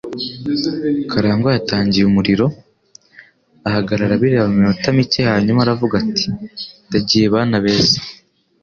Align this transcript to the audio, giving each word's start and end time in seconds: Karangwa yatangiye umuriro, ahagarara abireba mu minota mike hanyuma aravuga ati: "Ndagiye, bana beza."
Karangwa 1.11 1.49
yatangiye 1.57 2.03
umuriro, 2.07 2.45
ahagarara 3.67 4.13
abireba 4.15 4.49
mu 4.51 4.55
minota 4.61 4.87
mike 4.97 5.21
hanyuma 5.31 5.59
aravuga 5.61 5.93
ati: 6.03 6.25
"Ndagiye, 6.87 7.27
bana 7.35 7.57
beza." 7.63 7.99